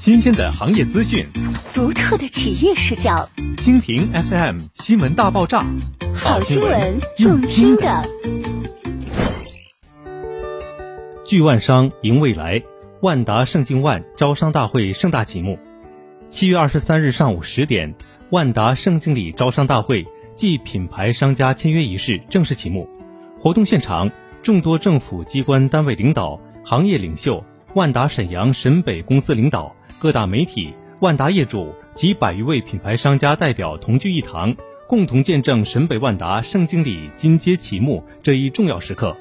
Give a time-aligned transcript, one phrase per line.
[0.00, 1.26] 新鲜的行业资讯，
[1.74, 3.28] 独特的企业视角。
[3.58, 5.62] 蜻蜓 FM 新闻大爆炸，
[6.14, 8.02] 好新闻，用听的。
[11.26, 12.62] 聚万商赢未来，
[13.02, 15.58] 万达盛境万招商大会盛大启幕。
[16.30, 17.94] 七月二十三日上午十点，
[18.30, 22.88] 万达盛经理招商大会暨品牌商家签约仪式正式启幕。
[23.38, 24.10] 活动现场，
[24.40, 27.44] 众多政府机关单位领导、行业领袖。
[27.74, 34.56] 万达沈阳、沈北公司领导、各大媒体、万达业主及百余位品牌商家代表同聚一堂，
[34.88, 39.14] 共同见证沈北万达盛经理金街启幕这一重要时刻。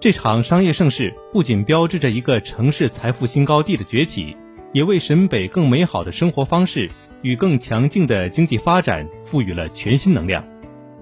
[0.00, 4.36] 这场商业盛事不仅标志着一个城市财富新高地的崛起，
[4.72, 6.90] 也为沈北更美好的生活方式
[7.22, 10.44] 与更强劲的经济发展赋予了全新能量。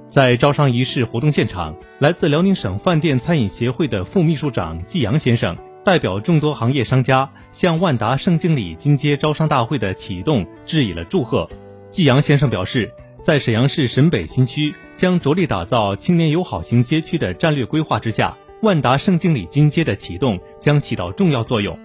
[0.09, 5.57] 在招商仪式活动现场，来自辽宁省饭店餐饮协会的副秘书长季阳先生。
[5.87, 11.49] 代表众多行业商家向万达盛经理金街招商大会的启动致以了祝贺。
[11.89, 12.93] 季阳先生表示，
[13.23, 21.79] 在沈阳市沈北新区将着力打造青年友好型街区的战略规划之下，万达盛经理金街的启动将起到重要作用。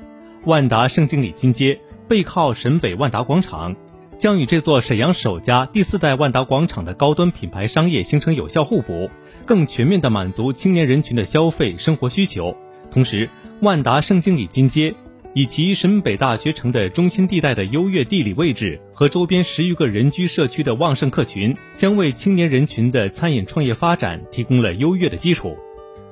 [0.45, 3.75] 万达盛经理金街背靠沈北万达广场，
[4.17, 9.11] 将与这座沈阳首家第四代万达广场的高端品牌商业形成有效互补，
[9.45, 12.57] 更全面地满足青年人群的消费生活需求，
[12.89, 13.29] 同时。
[13.61, 14.91] 万达盛经里金街，
[15.35, 25.55] 以其沈北大学城的中心地带的优越地理位置和周边十余个人居社区的旺盛客群，将为青年人群的餐饮创业发展提供了优越的基础。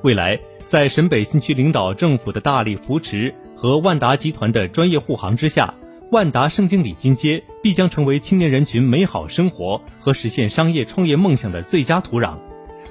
[0.04, 5.74] 未来，在沈北新区领导政府的大力扶持和万达集团的专业护航之下，
[6.12, 12.38] 万达盛经里金街必将成为青年人群美好生活和实现商业创业梦想的最佳土壤。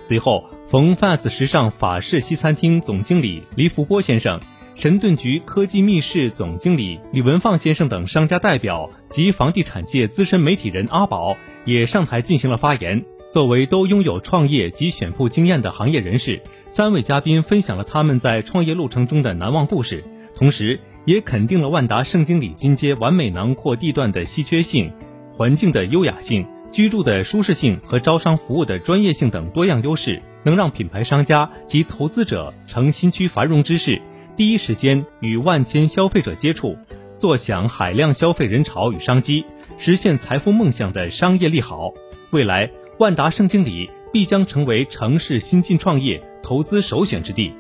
[0.03, 0.45] 随后。
[0.71, 4.39] 冯 fans 时尚法式西餐厅总经理黎福波先生、
[4.75, 13.03] 神盾局科技密室总经理李文放先生等商家代表及房地产界资深媒体人阿宝也上台进行了发言。
[13.33, 20.05] 作为都拥有创业及选铺经验的行业人士，三位嘉宾分享了他们在创业路程中的难忘故事，
[20.35, 24.93] 同时也肯定了万达盛经理金街完美囊括地段的稀缺性、
[25.33, 30.23] 环境的优雅性、居住的舒适性和招商服务的专业性等多样优势。
[30.45, 34.01] 能让品牌商家及投资者乘新区繁荣之势，
[34.37, 36.79] 第一时间与万千消费者接触，
[37.17, 39.45] 坐享海量消费人潮与商机，
[39.79, 41.93] 实现财富梦想的商业利好。
[42.31, 47.53] 未来，万达盛经理必将成为城市新晋创业投资首选之地。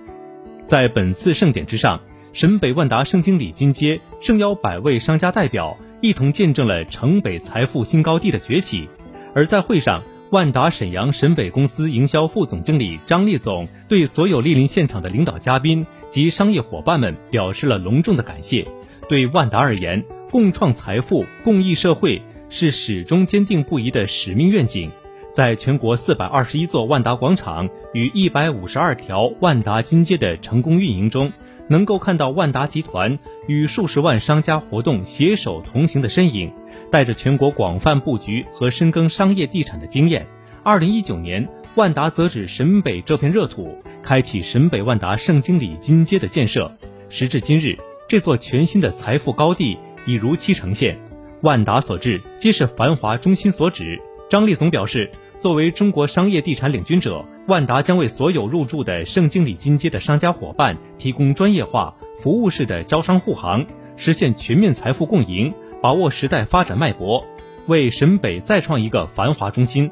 [0.65, 2.01] 在本次盛典之上，
[2.33, 8.89] 沈北万达盛经理金街盛邀百位商家代表，一同见证了城北财富新高地的崛起。
[9.35, 18.67] 而在会上，万达沈阳沈北公司营销副总经理张立总对所有莅临现场的领导嘉宾及商业伙伴们表示了隆重的感谢。
[19.09, 24.91] 对万达而言，共创财富、共益社会是始终坚定不移的使命愿景。
[25.31, 31.31] 在全国四百二十一座万达广场与一百五十二条万达金街的成功运营中，
[31.69, 36.53] 能够看到万达集团与数十万商家活动携手同行的身影。
[36.91, 40.27] 带着全国广泛布局和深耕商业地产的经验，
[40.63, 46.73] 二零一九年，万达择址沈北这片热土，开启沈北万达盛经理金街的建设。
[47.11, 47.77] 时至今日，
[48.09, 50.99] 这座全新的财富高地已如期呈现。
[51.43, 54.01] 万达所至，皆是繁华中心所指。
[54.31, 63.65] 张立总表示，作为中国商业地产领军者，万达将为所有入驻的盛经里金街的商家伙伴提供专业化、服务式的招商护航，
[63.97, 65.55] 实现全面财富共赢。
[65.81, 67.25] 把握时代发展脉搏，
[67.67, 69.91] 为沈北再创一个繁华中心。